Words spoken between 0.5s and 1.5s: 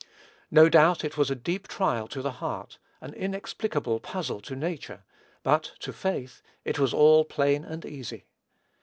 doubt it was a